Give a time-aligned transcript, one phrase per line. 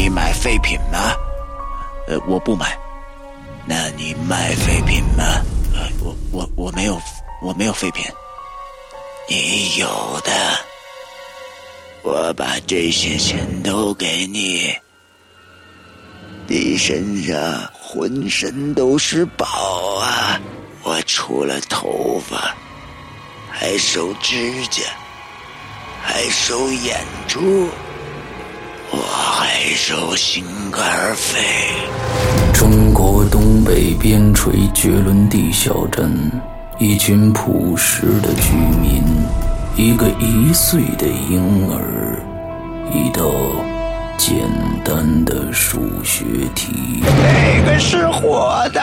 [0.00, 1.14] 你买废品吗？
[2.08, 2.74] 呃，我不买。
[3.66, 5.44] 那你卖废品吗？
[6.02, 6.98] 我我我没有，
[7.42, 8.02] 我没有废品。
[9.28, 9.86] 你有
[10.24, 10.32] 的，
[12.02, 14.74] 我把这些钱都给你。
[16.46, 19.44] 你身上浑身都是宝
[19.96, 20.40] 啊！
[20.82, 22.56] 我除了头发，
[23.50, 24.82] 还收指甲，
[26.02, 27.68] 还收眼珠，
[28.92, 31.38] 我还手心肝肺。
[32.52, 36.30] 中国东北边陲绝伦地小镇，
[36.78, 39.02] 一群朴实的居民，
[39.76, 42.20] 一个一岁的婴儿，
[42.92, 43.30] 一道
[44.18, 44.36] 简
[44.84, 47.00] 单的数学题。
[47.02, 48.80] 哪个是活的？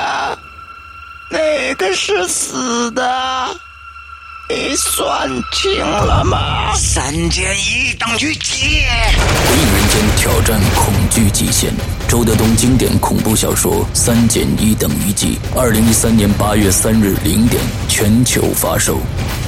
[1.30, 3.50] 哪个是死的？
[4.50, 6.74] 你算清了吗？
[6.74, 8.82] 三减一等于几？
[9.46, 11.70] 鬼影人间挑战恐惧极限，
[12.08, 19.00] 周德东经典恐怖小说《三减一等于几》，二零一三年八月三日零点全球发售。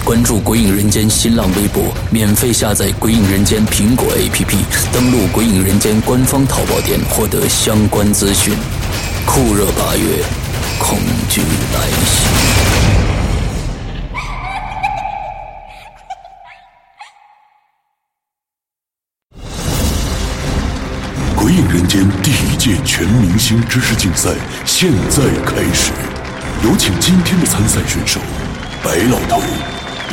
[0.03, 1.81] 关注鬼影人间新浪微博，
[2.11, 4.57] 免费下载鬼影人间苹果 APP，
[4.91, 8.53] 登录鬼影人间官方淘宝店获得相关资讯。
[9.25, 10.25] 酷热八月，
[10.77, 12.88] 恐惧来袭。
[22.59, 24.31] 届全明星知识竞赛
[24.65, 25.93] 现在开始，
[26.61, 28.19] 有请今天的参赛选手：
[28.83, 29.41] 白老头、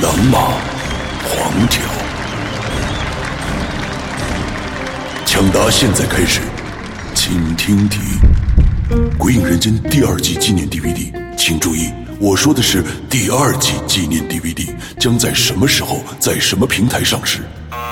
[0.00, 0.38] 狼马、
[1.24, 1.82] 黄条。
[5.26, 6.40] 抢答现在开始，
[7.16, 7.98] 请听题。
[9.18, 12.80] 鬼影人间第二季纪念 DVD，请注意，我说的是
[13.10, 14.68] 第二季纪念 DVD
[15.00, 17.40] 将在什么时候在什么平台上市？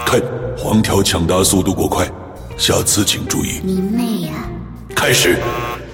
[0.06, 0.22] 看
[0.56, 2.08] 黄条抢答速度过快。
[2.56, 3.60] 下次请注意。
[3.62, 4.32] 你妹呀！
[4.94, 5.36] 开始，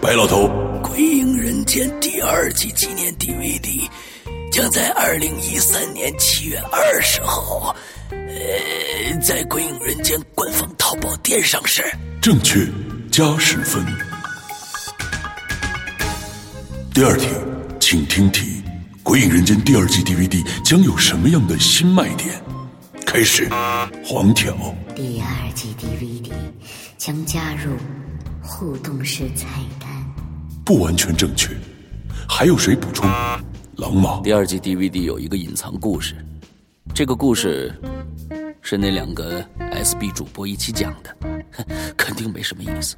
[0.00, 0.48] 白老头。
[0.82, 3.88] 《鬼影人间》第二季纪念 DVD
[4.52, 7.74] 将在二零一三年七月二十号，
[8.10, 11.82] 呃，在《鬼影人间》官方淘宝店上市。
[12.20, 12.66] 正确，
[13.10, 13.84] 加十分。
[16.92, 17.26] 第二题，
[17.80, 18.62] 请听题：
[19.02, 22.40] 《鬼影人间》第二季 DVD 将有什么样的新卖点？
[23.12, 23.48] 开始，
[24.04, 24.54] 黄条。
[24.94, 26.30] 第二季 DVD
[26.96, 27.72] 将加入
[28.40, 29.48] 互动式菜
[29.80, 29.90] 单。
[30.64, 31.52] 不完全正确，
[32.28, 33.10] 还有谁补充？
[33.78, 34.20] 狼马。
[34.20, 36.24] 第二季 DVD 有一个隐藏故事，
[36.94, 37.74] 这个故事
[38.62, 41.16] 是那两个 SB 主播一起讲的，
[41.98, 42.94] 肯定没什么意思。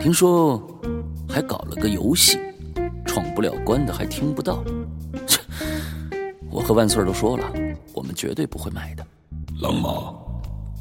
[0.00, 0.58] 听说
[1.28, 2.38] 还搞了个游戏，
[3.04, 4.64] 闯不了关的还听不到。
[5.26, 5.38] 切，
[6.50, 7.52] 我和万岁都说了，
[7.92, 9.06] 我们绝对不会买的。
[9.58, 9.88] 狼妈，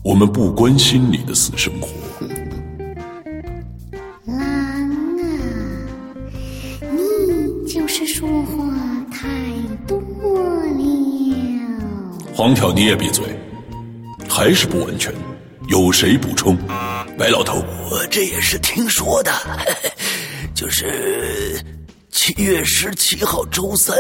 [0.04, 1.88] 我们不关心你的私生活。
[4.26, 5.24] 狼啊，
[6.82, 8.66] 你就是说话
[9.10, 9.30] 太
[9.88, 10.04] 多了。
[12.34, 13.24] 黄条，你也闭嘴。
[14.28, 15.14] 还是不完全，
[15.70, 16.58] 有谁补充？
[17.18, 19.32] 白老头，我这也是听说的，
[20.54, 21.58] 就是
[22.12, 23.98] 七月十七号周三。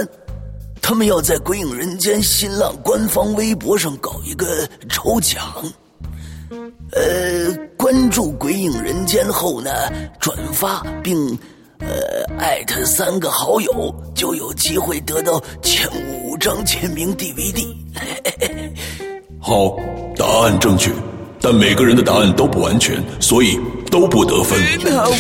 [0.88, 5.44] 他们要在《鬼影人间》新浪官方微博上搞一个抽奖，
[6.92, 9.72] 呃，关注《鬼影人间》后呢，
[10.20, 11.18] 转发并
[11.80, 11.88] 呃
[12.38, 15.90] 艾特三个好友，就有机会得到前
[16.22, 17.66] 五张签名 DVD。
[19.42, 19.76] 好，
[20.16, 20.92] 答案正确，
[21.42, 23.60] 但每个人的答案都不完全，所以
[23.90, 24.60] 都不得分。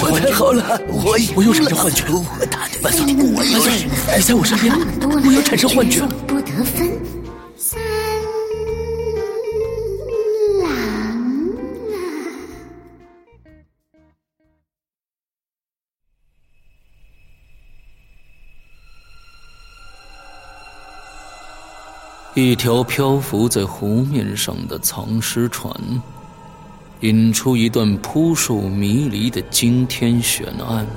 [0.01, 2.03] 我太好了，我我又产生幻觉。
[2.81, 3.87] 万岁，万岁，
[4.17, 6.01] 你在我身边，我又产生幻觉。
[6.27, 6.99] 不得分。
[7.57, 7.79] 三
[10.61, 10.71] 郎啊！
[22.33, 25.73] 一条漂浮在湖面上的藏尸船，
[27.05, 30.87] 引出一段扑朔迷离的惊天悬案。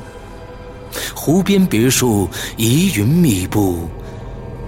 [1.14, 2.26] 湖边别墅
[2.56, 3.87] 疑云密布，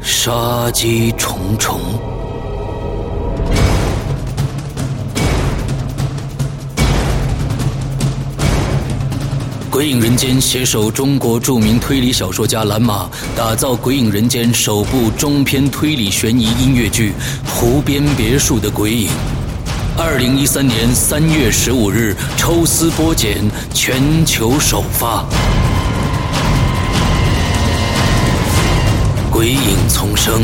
[0.02, 1.80] 杀机重重。
[9.70, 17.14] 鬼影人间携手中国著名推理小说家蓝马，打造鬼影人间首部中篇推理悬疑音乐剧
[17.48, 19.08] 《湖边别墅的鬼影》。
[20.02, 23.36] 二零一三年三月十五日抽丝剥茧
[23.74, 25.26] 全球首发。
[29.30, 30.40] 鬼影丛生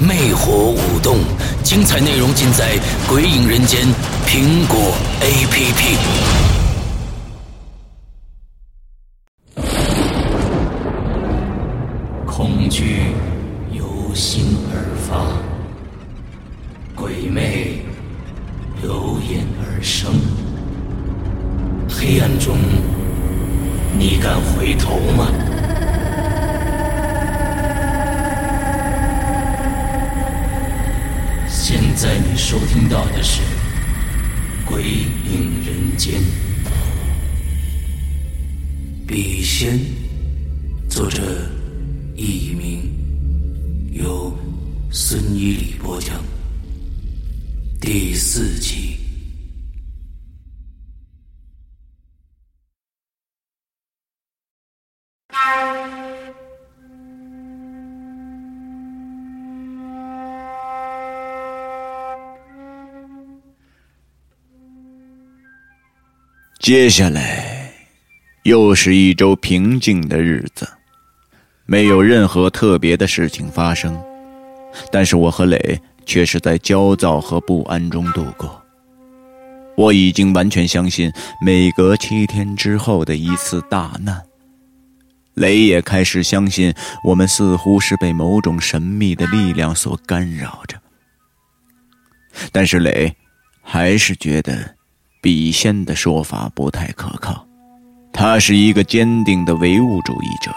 [0.00, 1.18] 魅惑舞动
[1.62, 3.86] 精彩内容尽在鬼影人间
[4.26, 5.98] 苹果 app
[12.24, 13.12] 恐惧
[13.70, 15.43] 由心而发。
[22.14, 22.56] 黑暗中，
[23.98, 25.26] 你敢回头吗？
[31.48, 33.42] 现在你收听到的是
[34.64, 36.20] 《鬼影人间》。
[39.08, 39.76] 笔仙，
[66.64, 67.74] 接下来，
[68.44, 70.66] 又是一周平静的日子，
[71.66, 74.02] 没有任何特别的事情发生，
[74.90, 78.64] 但是我和磊却是在焦躁和不安中度过。
[79.76, 81.12] 我已经完全相信
[81.44, 84.22] 每隔七天之后的一次大难，
[85.34, 86.72] 雷也开始相信
[87.04, 90.80] 我们似乎是被某种神秘的力量所干扰着，
[92.50, 93.14] 但是雷
[93.60, 94.76] 还是觉得。
[95.24, 97.46] 笔仙的说法不太可靠，
[98.12, 100.54] 他是一个坚定的唯物主义者。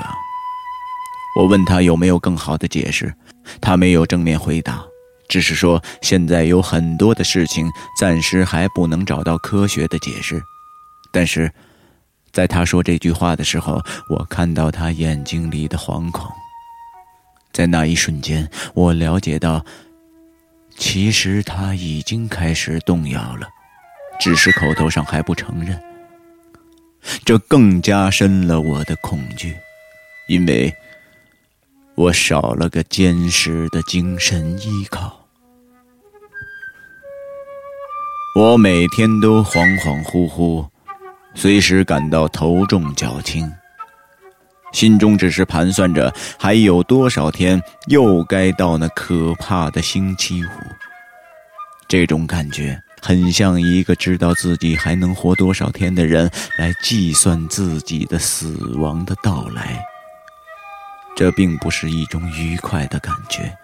[1.38, 3.16] 我问他有没有更好的解释，
[3.62, 4.84] 他没有正面回答，
[5.30, 7.66] 只是说现在有很多的事情
[7.98, 10.44] 暂时还不能找到科学的解释。
[11.14, 11.50] 但是，
[12.34, 16.30] 在他说这句话的时候，我看到他眼睛里的惶恐。
[17.54, 19.64] 在那一瞬间，我了解到，
[20.76, 23.48] 其实他已经开始动摇了。
[24.20, 25.80] 只是口头上还不承认，
[27.24, 29.56] 这更加深了我的恐惧，
[30.28, 30.74] 因为
[31.96, 35.26] 我少了个坚实的精神依靠。
[38.36, 40.68] 我每天都恍恍惚惚，
[41.34, 43.52] 随时感到头重脚轻，
[44.74, 50.50] 心中只是盘算着还有多少天又该到那可怕的星期五。
[51.88, 52.80] 这种感觉。
[53.02, 59.86] 很像一个知道自己还能活多少天的人来计算自己的死亡的到来，
[61.16, 63.56] 这并不是一种愉快的感觉。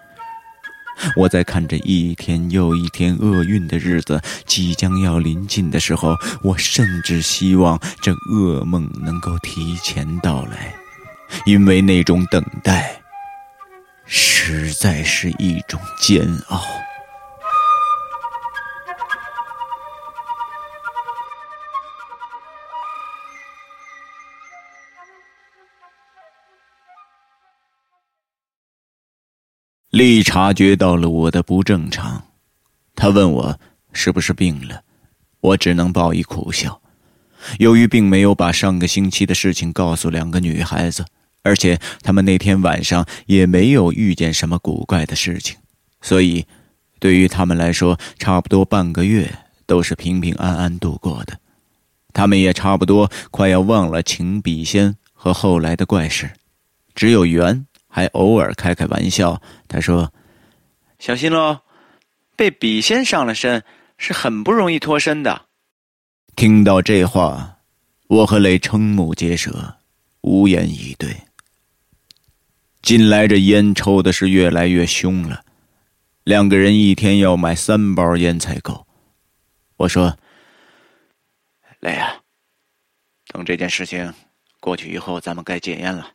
[1.16, 10.72] 我在看着一天又一天厄运的日子即将要临近的时候，我甚至希望这噩梦能够提前到来，
[11.46, 13.02] 因为那种等待
[14.06, 16.64] 实在是一种煎熬。
[29.94, 32.20] 丽察觉到了我的不正常，
[32.96, 33.60] 他问我
[33.92, 34.82] 是不是病了，
[35.38, 36.82] 我只能报以苦笑。
[37.60, 41.04] 由于并没有把上个星期的事情告诉两个女孩子，
[41.44, 45.56] 而且他们那天晚上也没有遇见什么古怪的事情，
[46.02, 46.44] 所以
[46.98, 49.32] 对于他们来说，差不多半个月
[49.64, 51.38] 都是平平安安度过的。
[52.12, 56.32] 他们也差不多快要忘了请笔仙和后来的怪事，
[56.96, 57.64] 只有缘。
[57.94, 60.12] 还偶尔开开玩笑，他说
[60.98, 61.60] ：“小心喽，
[62.34, 63.62] 被笔仙上了身
[63.98, 65.46] 是很不容易脱身的。”
[66.34, 67.58] 听到这话，
[68.08, 69.76] 我和雷瞠目结舌，
[70.22, 71.16] 无言以对。
[72.82, 75.44] 近来这烟抽的是越来越凶了，
[76.24, 78.84] 两个人一天要买三包烟才够。
[79.76, 80.18] 我说
[81.78, 82.16] ：“雷啊，
[83.28, 84.12] 等这件事情
[84.58, 86.10] 过去以后，咱们该戒烟了。”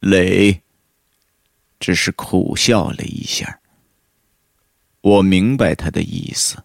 [0.00, 0.62] 磊
[1.80, 3.60] 只是苦笑了一下。
[5.00, 6.62] 我明白他的意思。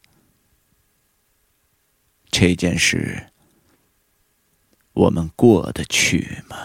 [2.30, 3.28] 这件事，
[4.94, 6.58] 我们过得去吗？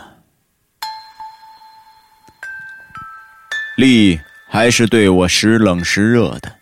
[3.77, 6.57] 丽还是对我时冷时热的。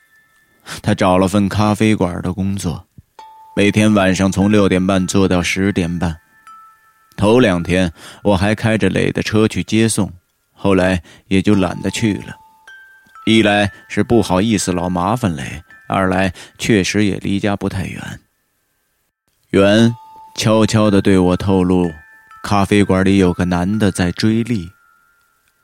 [0.82, 2.86] 他找了份咖啡馆的工作，
[3.54, 6.20] 每天晚上从六点半做到十点半。
[7.16, 7.90] 头两天
[8.22, 10.12] 我还开着磊的车去接送，
[10.52, 12.36] 后来也就懒得去了。
[13.24, 18.20] 一来是不好意思老麻烦磊，二来确实也离家不太远。
[19.50, 19.92] 袁
[20.36, 21.90] 悄悄地对我透露，
[22.42, 24.68] 咖啡馆里有个男的在追丽，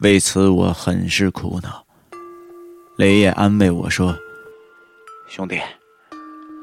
[0.00, 1.84] 为此我很是苦恼。
[2.96, 4.16] 雷也安慰我说
[5.28, 5.60] ：“兄弟，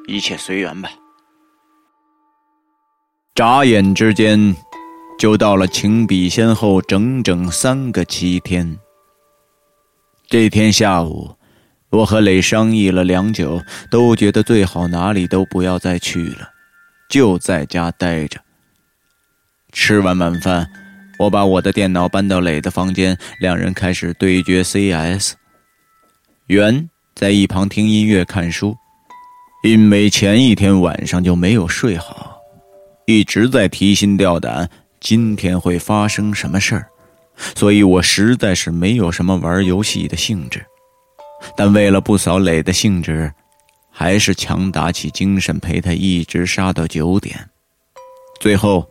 [0.07, 0.89] 一切随缘吧。”
[3.35, 4.55] 眨眼之间。
[5.19, 8.79] 就到了请笔仙后整整三个七天。
[10.29, 11.35] 这天下午，
[11.89, 13.61] 我和磊商议了良久，
[13.91, 16.47] 都觉得最好哪里都不要再去了，
[17.09, 18.39] 就在家待着。
[19.73, 20.65] 吃完晚饭，
[21.19, 25.33] 我把我的电脑搬到磊的房间，两人开始对决 CS。
[26.47, 28.73] 袁在一旁听音乐看书，
[29.65, 32.39] 因为前一天晚上就没有睡好，
[33.05, 36.89] 一直在提心吊胆，今天会发生什么事儿，
[37.55, 40.65] 所以我实在是没有什么玩游戏的兴致。
[41.55, 43.33] 但为了不扫磊的兴致，
[43.89, 47.49] 还是强打起精神陪他一直杀到九点。
[48.41, 48.89] 最后，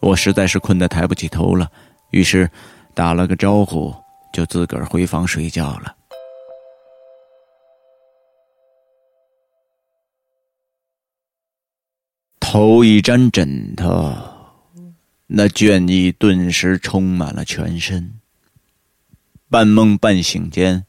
[0.00, 1.70] 我实在是困得抬不起头了，
[2.10, 2.48] 于是
[2.94, 3.94] 打了个招呼，
[4.32, 5.96] 就自个儿回房睡觉了。
[12.38, 14.12] 头一沾枕头，
[15.32, 18.14] 那倦意顿时充满了全身。
[19.48, 20.86] 半梦半醒间。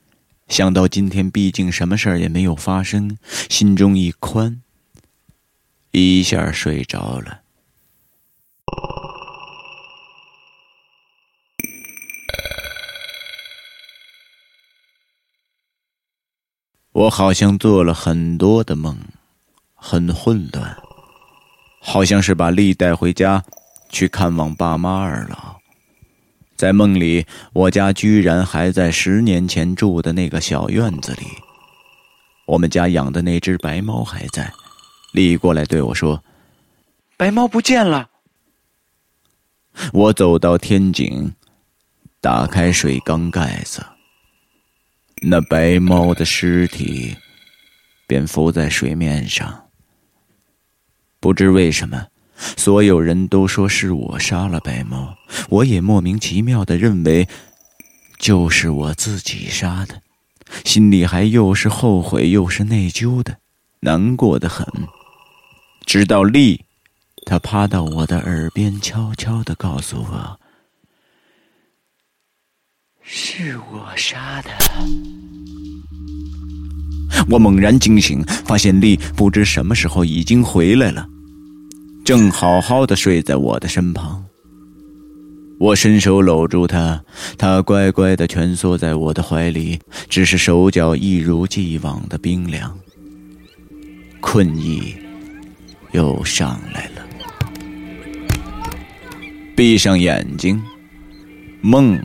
[0.47, 3.17] 想到今天毕竟什么事儿也没有发生，
[3.49, 4.61] 心中一宽，
[5.91, 7.39] 一下睡着了。
[16.91, 18.99] 我好像做了很多的梦，
[19.73, 20.77] 很混乱，
[21.79, 23.45] 好像是把丽带回家
[23.91, 25.61] 去看望爸妈二老。
[26.55, 31.25] 在梦里，我家居然还在十年前住的那个小院子里。
[32.45, 34.51] 我们家养的那只白猫还在。
[35.11, 36.23] 丽过来对我说
[37.17, 38.09] ：“白猫不见了。”
[39.91, 41.33] 我走到天井，
[42.19, 43.83] 打开水缸盖子，
[45.21, 47.15] 那白猫的尸体
[48.05, 49.69] 便浮在水面上。
[51.19, 52.10] 不知为什么。
[52.57, 55.15] 所有人都说是我杀了白猫，
[55.49, 57.27] 我也莫名其妙的认为，
[58.19, 60.01] 就是我自己杀的，
[60.63, 63.37] 心里还又是后悔又是内疚的，
[63.79, 64.65] 难过的很。
[65.85, 66.65] 直到丽，
[67.25, 70.39] 他趴到我的耳边，悄悄的告诉我，
[73.01, 74.49] 是我杀的。
[77.29, 81.07] 我猛然惊醒，发现丽不知什么时候已经回来了。
[82.03, 84.23] 正好好的睡在我的身旁，
[85.59, 87.01] 我伸手搂住他，
[87.37, 89.79] 他乖乖的蜷缩在我的怀里，
[90.09, 92.75] 只是手脚一如既往的冰凉。
[94.19, 94.95] 困意
[95.91, 97.05] 又上来了，
[99.55, 100.61] 闭上眼睛，
[101.61, 101.97] 梦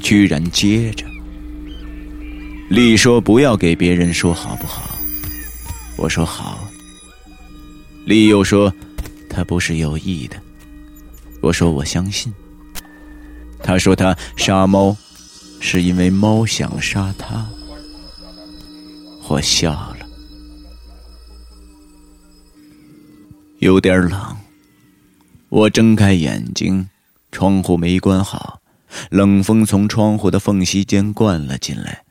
[0.00, 1.04] 居然接着。
[2.68, 4.90] 丽说：“不要给别人说好不好？”
[5.96, 6.68] 我说：“好。”
[8.04, 8.72] 丽又说。
[9.34, 10.40] 他不是有意的，
[11.42, 12.32] 我说我相信。
[13.60, 14.96] 他说他杀猫，
[15.58, 17.44] 是因为猫想杀他。
[19.26, 20.06] 我笑了，
[23.58, 24.36] 有点冷。
[25.48, 26.88] 我睁开眼睛，
[27.32, 28.60] 窗户没关好，
[29.10, 32.04] 冷风从窗户的缝隙间灌了进来。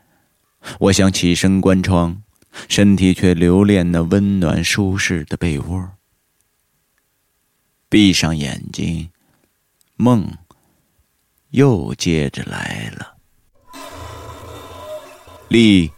[0.80, 2.22] 我想起身关窗，
[2.68, 5.90] 身体却留恋那温暖舒适的被窝。
[7.94, 9.08] 闭上眼睛，
[9.98, 10.28] 梦
[11.52, 13.18] 又接着来了。
[15.48, 15.92] 丽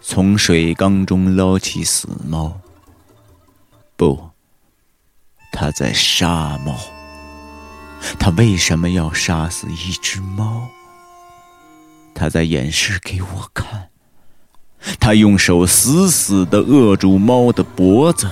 [0.00, 2.60] 从水缸中捞起死猫，
[3.96, 4.30] 不，
[5.50, 6.78] 他在杀猫。
[8.20, 10.68] 他为什么要杀死一只猫？
[12.14, 13.90] 他在演示给我看。
[15.00, 18.30] 他用手死死的扼住猫的脖子。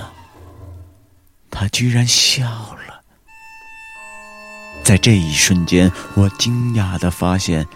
[1.51, 2.84] 他居然笑了。
[4.85, 7.67] 在这一瞬间，我惊讶的发现，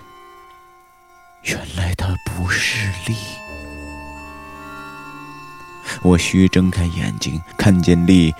[1.41, 3.17] 原来他不是丽。
[6.03, 8.31] 我虚睁开眼睛，看见丽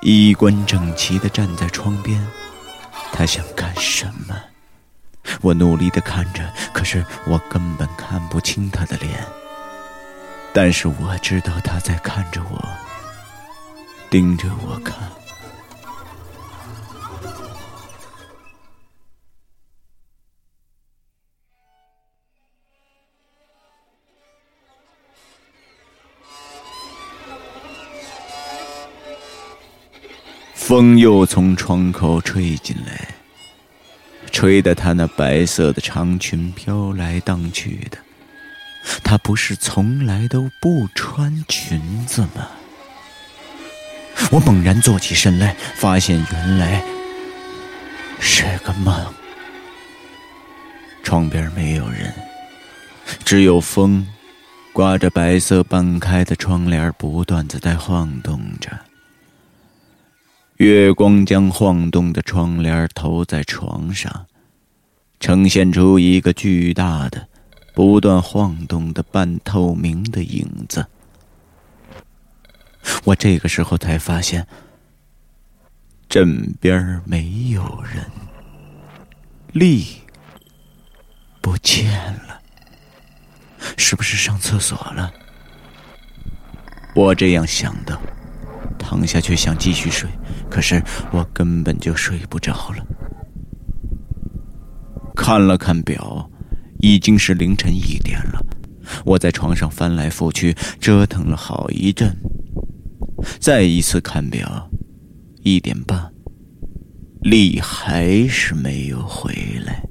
[0.00, 2.24] 衣冠整齐的站在窗边。
[3.12, 4.40] 他想干什么？
[5.40, 9.26] 我努力的看着，可是我根本看不清他的脸。
[10.52, 12.64] 但是我知道他在看着我，
[14.08, 14.94] 盯着我看。
[30.74, 33.14] 风又从窗口吹进来，
[34.32, 37.98] 吹得她那白色的长裙飘来荡去的。
[39.04, 42.48] 她不是从来都不穿裙子吗？
[44.32, 46.82] 我猛然坐起身来，发现原来
[48.18, 49.14] 是个梦。
[51.04, 52.12] 窗边没有人，
[53.24, 54.04] 只有风
[54.72, 58.76] 挂着白色半开的窗帘不断的在晃动着。
[60.64, 64.24] 月光将晃动的窗帘投在床上，
[65.20, 67.28] 呈现出一个巨大的、
[67.74, 70.86] 不断晃动的半透明的影子。
[73.04, 74.46] 我这个时候才发现，
[76.08, 78.02] 枕边没有人，
[79.52, 79.84] 力
[81.42, 81.92] 不见
[82.26, 82.40] 了，
[83.76, 85.12] 是不是上厕所了？
[86.94, 88.00] 我这样想的，
[88.86, 90.06] 躺下去想继续睡，
[90.50, 92.86] 可是我根本就睡不着了。
[95.16, 96.30] 看了看表，
[96.80, 98.44] 已经是凌晨一点了。
[99.06, 102.14] 我在床上翻来覆去折腾了好一阵。
[103.40, 104.68] 再一次看表，
[105.42, 106.12] 一点半，
[107.22, 109.32] 丽还是没有回
[109.64, 109.82] 来。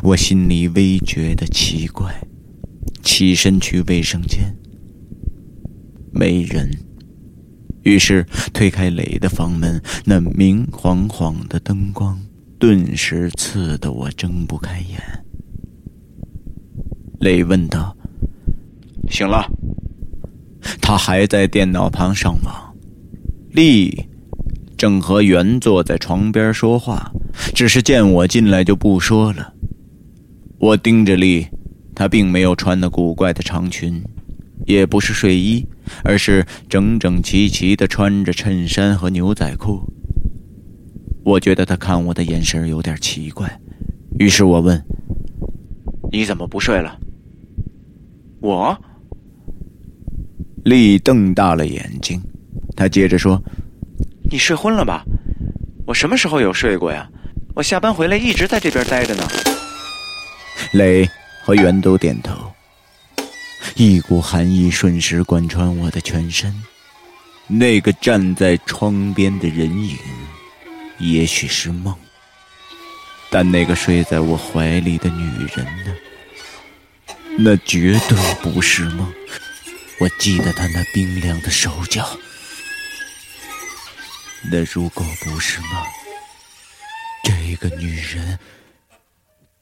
[0.00, 2.14] 我心里微觉得奇怪，
[3.02, 4.56] 起身去卫生间，
[6.12, 6.70] 没人。
[7.82, 12.20] 于是推开磊的房门，那明晃晃的灯光
[12.58, 15.00] 顿时刺得我睁不开眼。
[17.20, 17.96] 磊问道
[19.10, 19.46] ：“醒了？”
[20.80, 22.74] 他还在电脑旁上网，
[23.50, 24.06] 丽
[24.76, 27.10] 正和袁坐在床边说话，
[27.54, 29.54] 只是见我进来就不说了。
[30.58, 31.46] 我盯着丽，
[31.94, 34.02] 她并没有穿那古怪的长裙，
[34.66, 35.66] 也不是睡衣，
[36.04, 39.80] 而是整整齐齐的穿着衬衫和牛仔裤。
[41.24, 43.60] 我觉得他看我的眼神有点奇怪，
[44.18, 44.82] 于是我问
[46.10, 46.98] ：“你怎么不睡了？”
[48.40, 48.76] 我。
[50.64, 52.20] 丽瞪大了眼睛，
[52.76, 53.42] 他接着说
[54.30, 55.04] ：“你睡昏了吧？
[55.86, 57.08] 我什么时候有睡过呀？
[57.54, 59.26] 我下班回来一直在这边待着呢。”
[60.74, 61.08] 磊
[61.42, 62.34] 和袁都点头，
[63.74, 66.62] 一股寒意瞬时贯穿我的全身。
[67.46, 69.98] 那个站在窗边的人影，
[70.98, 71.94] 也许是梦，
[73.28, 75.96] 但那个睡在我怀里的女人呢？
[77.38, 79.12] 那绝对不是梦。
[79.98, 82.08] 我记得她那冰凉的手脚，
[84.50, 85.84] 那如果不是梦，
[87.24, 88.38] 这个女人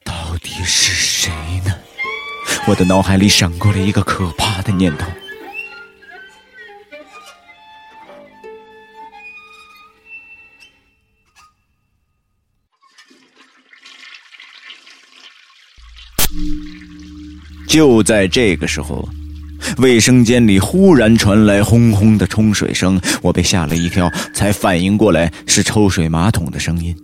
[0.05, 1.33] 到底是谁
[1.65, 1.75] 呢？
[2.67, 5.07] 我的脑海里闪过了一个可怕的念头。
[17.69, 19.09] 就在这个时候。
[19.77, 26.97] 卫生间里忽然传来轰轰的冲水声，我被吓了一跳，才反应过来是抽水马桶的声音。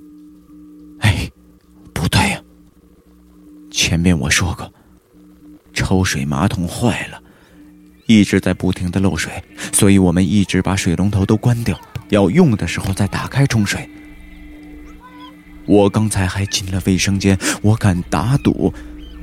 [1.00, 1.30] 哎，
[1.92, 2.40] 不对呀！
[3.70, 4.72] 前面我说过，
[5.74, 7.20] 抽水马桶坏了，
[8.06, 11.78] 一直在不停的漏水，所以我们一直把水龙头都关掉，
[12.10, 13.88] 要用的时候再打开冲水。
[15.66, 18.72] 我刚才还进了卫生间，我敢打赌。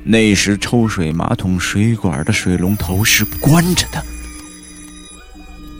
[0.03, 4.03] 那时抽水马桶水管的水龙头是关着的，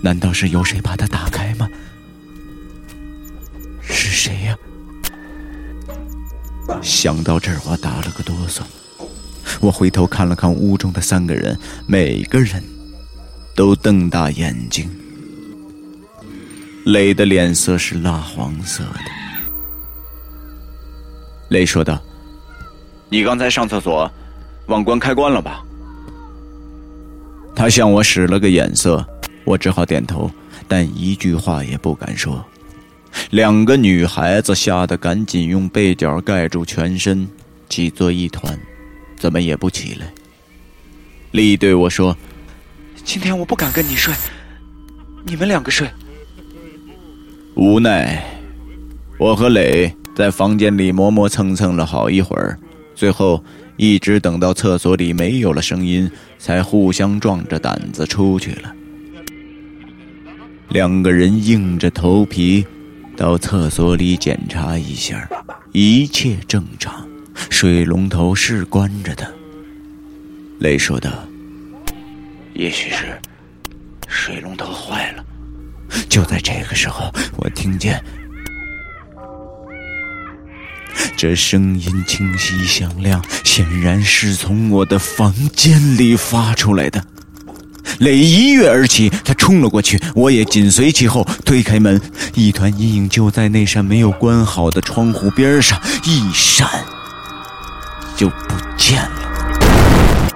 [0.04, 1.68] 难道是有谁把它打开吗？
[3.82, 4.56] 是谁呀？
[6.84, 8.62] 想到这儿，我打了个哆嗦。
[9.62, 12.62] 我回头看了看屋中的三个人，每个人
[13.56, 14.90] 都瞪大眼睛。
[16.86, 19.00] 磊的脸色是蜡黄色的。
[21.50, 22.02] 磊说道。
[23.08, 24.10] 你刚才上厕所，
[24.68, 25.64] 忘关开关了吧？
[27.54, 29.06] 他向我使了个眼色，
[29.44, 30.32] 我只好点头，
[30.66, 32.44] 但一句话也不敢说。
[33.32, 37.28] 两个女孩子吓得赶紧用被角盖住全身，
[37.68, 38.58] 挤作一团，
[39.22, 40.12] 怎么也不起来。
[41.30, 42.18] 丽对我说
[43.06, 44.12] ：“今天我不敢跟你睡，
[45.24, 45.88] 你们两个睡。”
[47.54, 48.24] 无奈，
[49.20, 52.58] 我和磊在房间里磨磨蹭蹭了好一会儿。
[52.96, 53.44] 最后，
[53.78, 58.74] 一直等到厕所里没有了声音，才互相壮着胆子出去了。
[60.70, 62.66] 两个人硬着头皮
[63.16, 65.30] 到厕所里检查一下，
[65.74, 67.08] 一切正常，
[67.62, 69.32] 水龙头是关着的。
[70.58, 71.12] 雷说道
[72.58, 73.16] ：“也许是
[74.08, 75.24] 水龙头坏了。”
[76.10, 78.04] 就在这个时候，我听见。
[81.16, 87.06] 这声音清晰响亮，显然是从我的房间里发出来的。
[88.00, 92.02] 磊一跃而起，他冲了过去，我也紧随其后，推开门，
[92.34, 96.68] 一团阴影就在那扇没有关好的窗户边上一闪，
[98.22, 100.32] 就不见了。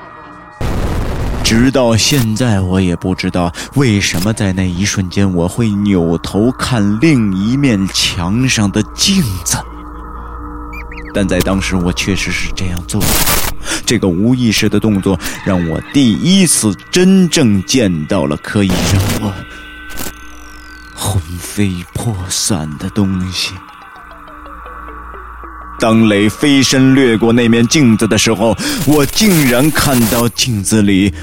[1.43, 9.55] 直到现在，我也不知道为什么在那一瞬间我会扭头看另一面墙上的镜子。
[11.13, 13.07] 但在当时，我确实是这样做的。
[13.85, 19.31] 这个无意识的动作，让我第一次真正见到了可以让我
[20.95, 23.53] 魂飞魄散的东西。
[25.79, 28.55] 当雷飞身掠过那面镜子的时候，
[28.87, 31.13] 我竟然看到镜子里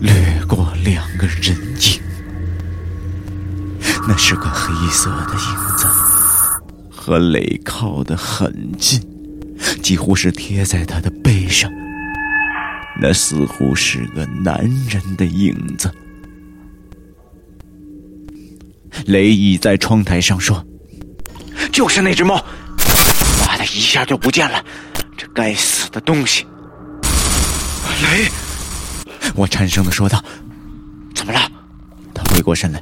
[0.00, 0.12] 掠
[0.46, 2.00] 过两个人影。
[4.06, 5.86] 那是个黑色的影子，
[6.90, 9.00] 和雷靠得很近，
[9.82, 11.70] 几乎是贴在他的背上。
[13.00, 15.90] 那似乎是个男人的影子。
[19.06, 20.64] 雷倚在窗台上说
[21.72, 22.44] ：“就是那只猫。”
[23.64, 24.64] 一下就不见了，
[25.16, 26.46] 这该死的东西！
[28.02, 28.28] 雷，
[29.34, 30.22] 我颤声的说道
[31.14, 31.40] ：“怎么了？”
[32.14, 32.80] 他回过身来，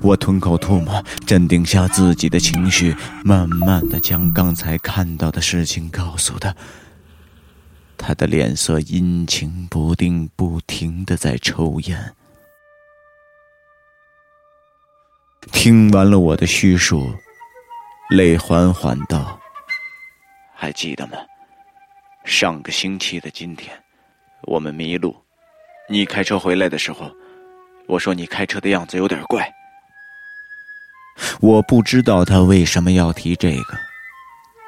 [0.00, 6.54] 我吞口吐沫，镇定下自己的情绪，慢慢的将刚才看到的事情告诉他。
[7.96, 12.14] 他的脸色阴晴不定，不停的在抽烟。
[15.52, 17.12] 听完了我的叙述，
[18.10, 19.37] 泪缓缓道。
[20.60, 21.18] 还记得吗？
[22.24, 23.72] 上个星期的今天，
[24.42, 25.16] 我们迷路，
[25.88, 27.08] 你开车回来的时候，
[27.86, 29.48] 我说你开车的样子有点怪。
[31.40, 33.78] 我不知道他为什么要提这个，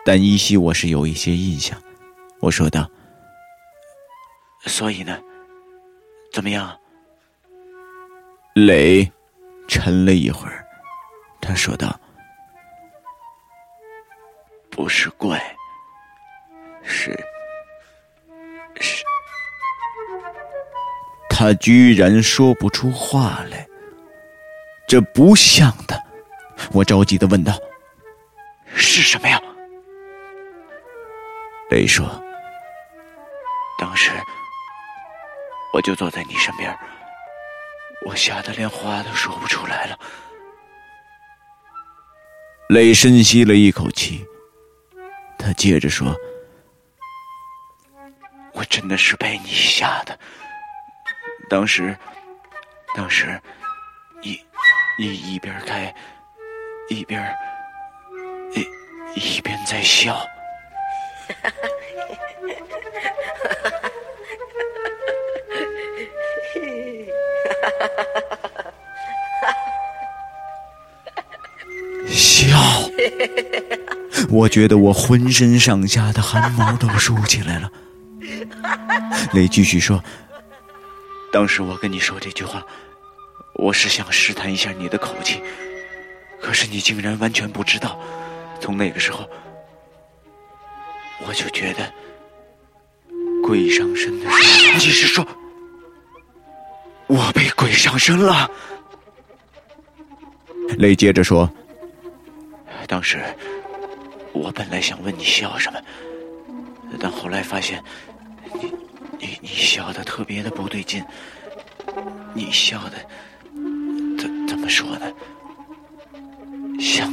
[0.04, 1.76] 但依稀我是有一些印象。
[2.38, 2.88] 我说道
[4.66, 5.20] ：“所以呢，
[6.32, 6.78] 怎么样？”
[8.54, 9.10] 磊
[9.66, 10.64] 沉了一会儿，
[11.40, 12.00] 他说道
[14.70, 15.36] ：“不是怪。”
[16.92, 17.12] 是，
[18.80, 19.04] 是，
[21.28, 23.64] 他居然说不出话来，
[24.88, 25.96] 这不像他。
[26.72, 27.54] 我着急的问道
[28.74, 29.40] ：“是什么呀？”
[31.70, 32.04] 雷说
[33.78, 34.10] ：“当时
[35.72, 36.76] 我就坐在你身边，
[38.04, 39.98] 我吓得连话都说不出来了。”
[42.68, 44.26] 雷深吸了一口气，
[45.38, 46.14] 他接着说。
[48.60, 50.18] 我真的是被你吓的。
[51.48, 51.96] 当时，
[52.94, 53.40] 当时，
[54.20, 54.38] 一
[54.98, 55.94] 你一边开，
[56.90, 57.34] 一边
[58.54, 58.60] 一
[59.18, 60.14] 一边在笑。
[72.06, 72.58] 笑，
[74.28, 77.72] 我觉得我浑身上下的汗毛都竖起来了。
[79.32, 80.02] 雷继续说
[81.32, 82.64] ：“当时我跟你说这句话，
[83.54, 85.40] 我是想试探一下你的口气，
[86.40, 88.00] 可是你竟然完全不知道。
[88.60, 89.28] 从那个时候，
[91.26, 91.92] 我就觉得
[93.42, 95.26] 鬼上身的事候，你是说
[97.06, 98.50] 我被鬼上身了？”
[100.76, 101.48] 雷接着说
[102.88, 103.22] ：“当时
[104.32, 105.80] 我本来想问你笑什么，
[106.98, 107.80] 但后来发现。”
[108.60, 108.72] 你
[109.20, 111.04] 你你笑的特别的不对劲，
[112.34, 112.98] 你笑的
[114.18, 115.12] 怎怎么说呢？
[116.80, 117.12] 像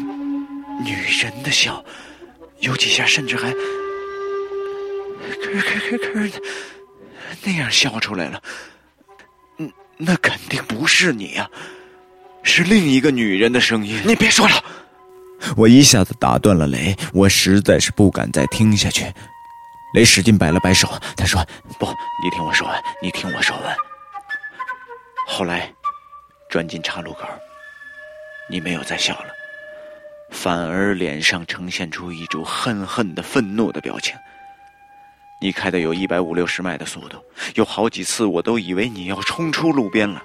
[0.84, 1.84] 女人的笑，
[2.60, 3.58] 有几下甚至还咳
[5.43, 6.41] 咳咳咳的
[7.43, 8.41] 那样笑出来了。
[9.58, 11.50] 嗯，那肯定不是你呀，
[12.43, 14.02] 是另一个女人的声音。
[14.06, 14.63] 你别说了，
[15.58, 19.06] 我一下子打断了雷，我实在是不敢再听下去。
[19.93, 21.41] 雷使劲摆了摆手，他说
[21.80, 21.86] ：“不，
[22.23, 23.76] 你听我说完，你听我说完。”
[25.26, 25.73] 后来，
[26.50, 27.28] 转进岔路口，
[28.50, 29.28] 你没有再笑了，
[30.32, 34.15] 反而脸上呈现出一种恨恨的、愤怒的表情。
[35.41, 37.17] 你开的有一百五六十迈的速度，
[37.56, 40.21] 有好几次我都以为你要冲出路边了，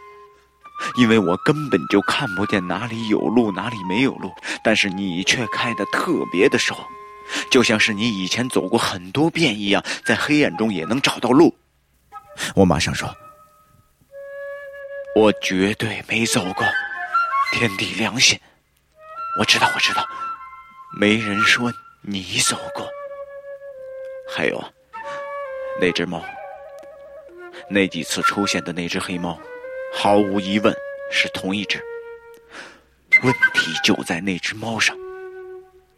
[0.96, 4.33] 因为我根本就看不见哪里有路，哪里没有路，
[4.64, 6.77] 但是你却开的特别的熟。
[7.51, 11.57] 就像是你以前走过很多遍一样，在黑暗中也能找到路。
[12.55, 13.14] 我马上说
[15.14, 16.66] ：“我绝对没走过，
[17.53, 18.40] 天地良心。
[19.38, 20.07] 我知道，我知道，
[20.99, 22.88] 没人说你走过。
[24.35, 24.64] 还有
[25.81, 26.25] 那只猫，
[27.68, 29.38] 那几次出现的那只黑猫，
[29.95, 30.75] 毫无疑问
[31.11, 31.83] 是同一只。
[33.23, 34.97] 问题就在那只猫上。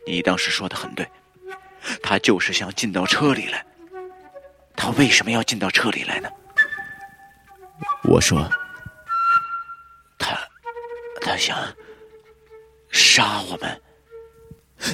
[0.04, 1.08] 你当时说的很对。”
[2.02, 3.64] 他就是想进到车里来。
[4.76, 6.28] 他为什么要进到车里来呢？
[8.04, 8.50] 我说
[10.18, 10.36] ：“他，
[11.20, 11.56] 他想
[12.90, 13.80] 杀我们。”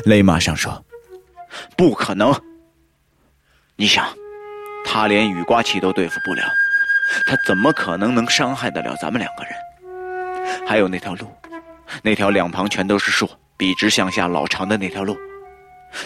[0.07, 0.85] 雷马上说
[1.77, 2.33] ：“不可能！
[3.77, 4.07] 你想，
[4.85, 6.43] 他连雨刮器都对付不了，
[7.27, 10.69] 他怎么可能能伤害得了咱们两个人？
[10.69, 11.33] 还有那条路，
[12.03, 15.19] 那条两旁全都是树、笔直向下、老长的那条路，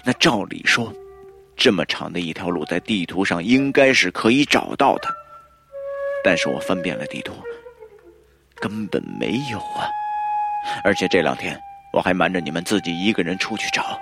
[0.05, 0.93] 那照理说，
[1.57, 5.09] 这么长的一条路，在地图上应该是可以找到的。
[6.23, 7.35] 但是我翻遍了地图，
[8.57, 9.89] 根本没有啊！
[10.83, 11.59] 而且这两天……”
[11.95, 13.97] 我还瞒着你们自己一个人出去找，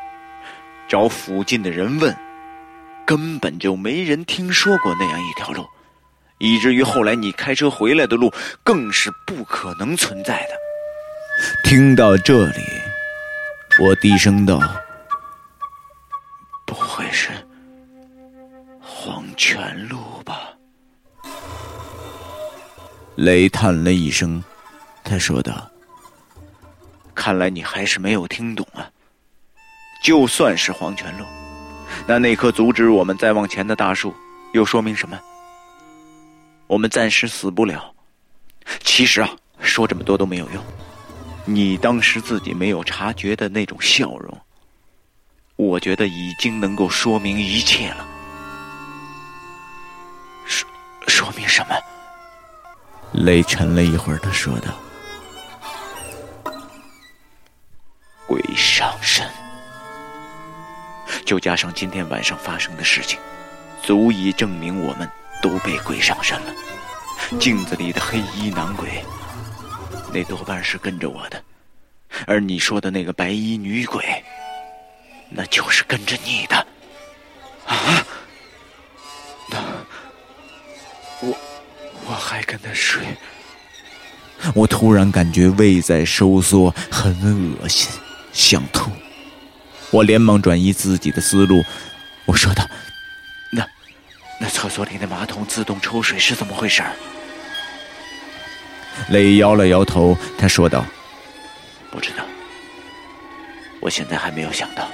[0.88, 2.16] 找附近的人问，
[3.04, 5.62] 根本就没人听说过那样一条路，
[6.38, 8.32] 以至于后来你开车回来的路
[8.64, 11.68] 更是不可能存在的。
[11.68, 12.62] 听到这里，
[13.78, 14.58] 我低声道
[19.36, 20.50] ：“全路吧？”
[23.16, 24.42] 雷叹了一声，
[25.04, 25.68] 他说道。
[27.14, 28.90] 看来你还是没有听懂啊！
[30.02, 31.24] 就算是黄泉路，
[32.06, 34.14] 那那棵阻止我们再往前的大树，
[34.54, 35.20] 又说明什么？
[36.66, 37.94] 我们暂时死不了。
[38.80, 39.28] 其实啊，
[39.60, 40.64] 说这么多都没有用。
[41.44, 44.40] 你当时自己没有察觉的那种笑容，
[45.56, 48.08] 我觉得已经能够说明一切了。
[51.08, 51.74] 说说明什么？
[53.12, 54.72] 雷沉了一会儿，他说道。
[58.26, 59.26] 鬼上身，
[61.24, 63.18] 就加上今天晚上发生的事情，
[63.82, 65.08] 足以证明我们
[65.40, 66.52] 都被鬼上身了。
[67.38, 69.04] 镜子里的黑衣男鬼，
[70.12, 71.38] 那多半是跟着我的；
[72.26, 74.22] 而你说的那个白衣女鬼，
[75.30, 76.56] 那就是跟着你的。
[77.66, 78.01] 啊？
[82.52, 83.02] 跟他睡？
[84.54, 87.90] 我突然感觉胃在收缩，很恶心。
[88.30, 88.90] 想吐，
[89.90, 91.64] 我连忙转移自己的思路。
[92.26, 92.62] 我说道
[93.52, 93.66] ：“那，
[94.38, 96.82] 那厕所里的马桶自动抽水是怎么回事？”
[99.08, 100.84] 雷摇了摇头，他说道
[101.90, 102.22] ：“不知道，
[103.80, 104.90] 我现在还没有想到。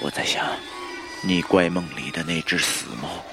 [0.00, 0.44] 我在想，
[1.22, 3.24] 你怪梦里的那只死猫，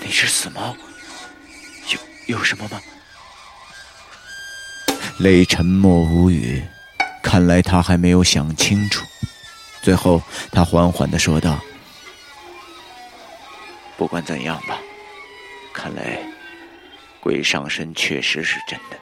[0.00, 0.76] 那只死猫，
[1.88, 2.80] 有有什么吗？”
[5.20, 6.62] 雷沉默无语，
[7.22, 9.04] 看来他还没有想清楚。
[9.82, 11.58] 最后，他缓缓的说道
[13.96, 14.78] ：“不管怎样吧，
[15.74, 16.18] 看来
[17.20, 18.98] 鬼上身确实是真的。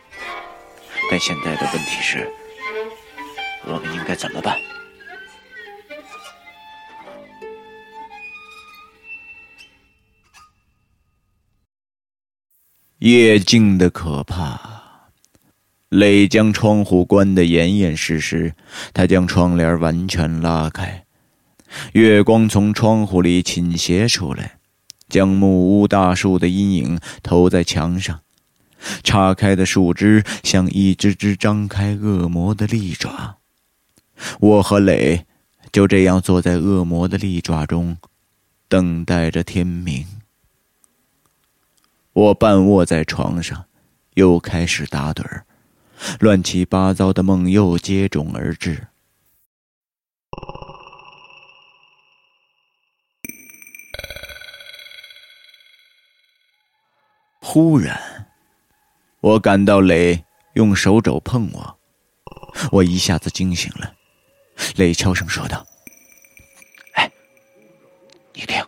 [1.11, 2.31] 但现在的问题是，
[3.65, 4.59] 我们应该怎么办？”
[12.99, 14.61] 夜静的可怕。
[15.89, 18.55] 磊将窗户关得严严实实，
[18.93, 21.05] 他将窗帘完全拉开，
[21.93, 24.59] 月光从窗户里倾斜出来，
[25.09, 28.21] 将木屋大树的阴影投在墙上。
[29.03, 33.39] 岔开的树枝像一只只张开恶魔的利爪。
[34.41, 35.25] 我和磊
[35.71, 37.97] 就这样坐在恶魔的利爪中，
[38.69, 40.05] 等待着天明。
[42.19, 43.67] 我半卧在床上，
[44.15, 45.47] 又开始打盹儿。
[46.19, 48.89] 乱七八糟的梦又接踵而至。
[57.41, 58.27] 忽然，
[59.21, 61.79] 我感到磊用手肘碰我，
[62.73, 63.95] 我一下子惊醒了。
[64.75, 65.65] 磊悄声说道
[66.95, 67.09] ：“哎，
[68.33, 68.61] 你听。”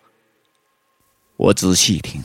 [1.37, 2.23] 我仔细听，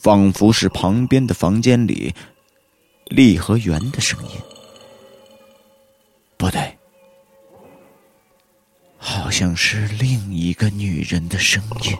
[0.00, 2.14] 仿佛是旁边的房间里。
[3.06, 4.36] 立和圆的声音，
[6.36, 6.78] 不对，
[8.98, 11.96] 好像是另一个女人的声音。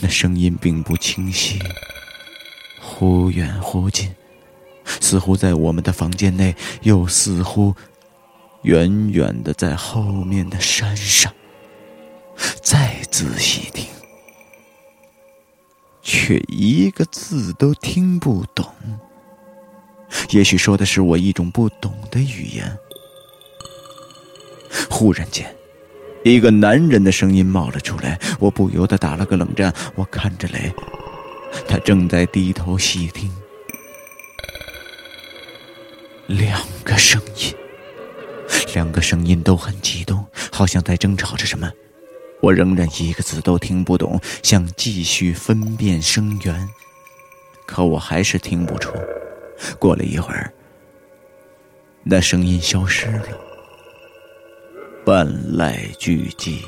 [0.00, 1.56] 那声音并不清晰，
[2.80, 4.12] 忽远忽近，
[5.00, 7.72] 似乎在我们的房间内，又似乎
[8.62, 11.32] 远远的在后面的山上。
[12.60, 13.86] 再仔细听，
[16.02, 18.66] 却一个字都听不懂。
[20.30, 22.78] 也许说的是我一种不懂的语言。
[24.90, 25.54] 忽然间，
[26.24, 29.72] 一个男人的声音冒了出来，我不由得打了个冷战。
[29.94, 30.72] 我看着雷，
[31.66, 33.30] 他正在低头细听。
[36.26, 37.54] 两个声音，
[38.74, 41.70] 两个声音都很激动，好像在争吵着什么。
[42.40, 46.68] 我仍然一个字都听不懂，想继续分辨声源，
[47.66, 48.92] 可我还是听不出。
[49.78, 50.52] 过了一会儿，
[52.04, 53.28] 那声音消失了，
[55.04, 56.62] 万籁俱寂。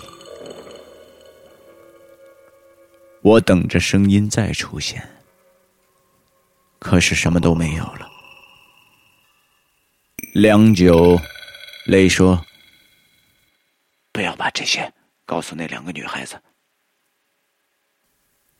[3.22, 5.08] 我等着声音再出现，
[6.80, 8.08] 可是什么都没有了。
[10.34, 11.16] 良久，
[11.86, 12.44] 雷说
[14.10, 14.92] ：“不要把这些。”
[15.30, 16.42] 告诉那两个女孩子，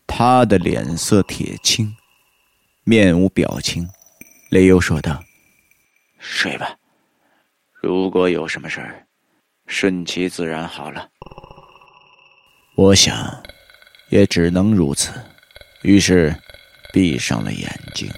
[0.07, 1.97] 他的脸色铁青，
[2.85, 3.91] 面无表情。
[4.51, 5.21] 雷欧说道
[6.21, 6.79] ：“睡吧，
[7.73, 9.05] 如果有什么事儿，
[9.67, 11.11] 顺其自然好了。”
[12.79, 13.43] 我想，
[14.11, 15.11] 也只能如此，
[15.83, 16.33] 于是
[16.93, 18.09] 闭上了眼睛。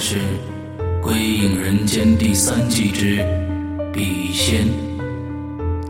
[0.00, 0.16] 是
[1.02, 3.18] 《归隐人间》第三季之
[3.92, 4.66] 《笔仙》，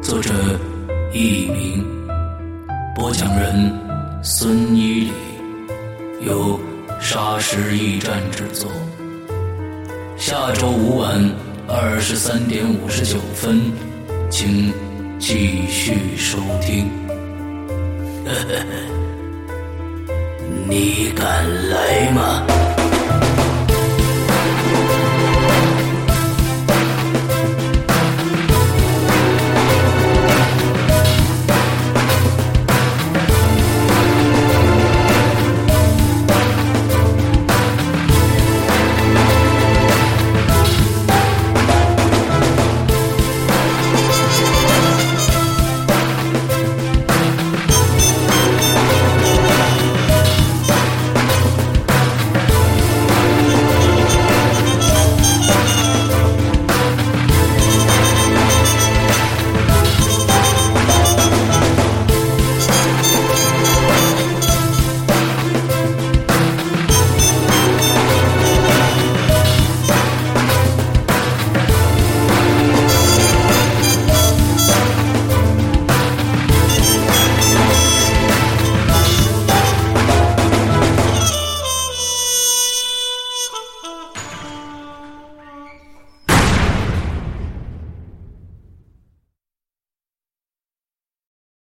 [0.02, 0.32] 作者
[1.12, 1.84] 佚名，
[2.92, 3.72] 播讲人
[4.20, 5.12] 孙一礼，
[6.22, 6.58] 由
[7.00, 8.68] 沙石驿站制作。
[10.16, 11.30] 下周五晚
[11.68, 13.60] 二十三点五十九分，
[14.28, 14.72] 请
[15.20, 16.90] 继续收听。
[18.26, 18.66] 呵呵。
[20.68, 22.44] 你敢来吗？